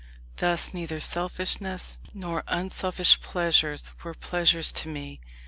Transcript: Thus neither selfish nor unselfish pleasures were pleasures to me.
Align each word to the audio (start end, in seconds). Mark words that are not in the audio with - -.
Thus 0.37 0.73
neither 0.73 0.99
selfish 0.99 1.59
nor 2.15 2.43
unselfish 2.47 3.19
pleasures 3.21 3.91
were 4.03 4.15
pleasures 4.15 4.71
to 4.71 4.89
me. 4.89 5.21